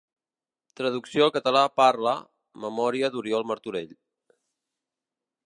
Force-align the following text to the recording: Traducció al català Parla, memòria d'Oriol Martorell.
Traducció 0.79 1.25
al 1.27 1.33
català 1.35 1.61
Parla, 1.81 2.15
memòria 2.65 3.11
d'Oriol 3.17 3.47
Martorell. 3.53 3.95